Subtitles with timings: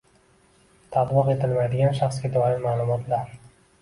[0.95, 3.37] tatbiq etilmaydigan shaxsga doir ma’lumotlar